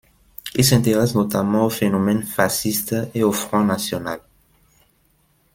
[0.55, 4.19] Il s'intéresse notamment aux phénomènes fascistes et au Front national.